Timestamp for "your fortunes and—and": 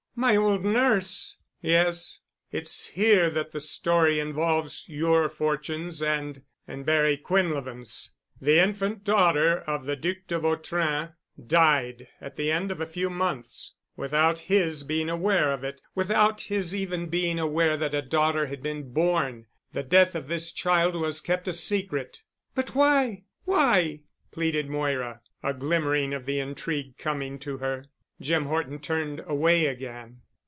4.87-6.85